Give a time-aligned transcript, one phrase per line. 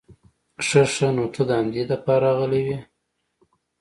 [0.65, 2.77] خه خه نو ته د همدې د پاره راغلې وې؟